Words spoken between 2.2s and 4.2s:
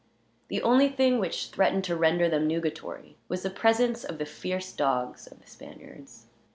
them nugatory was the presence of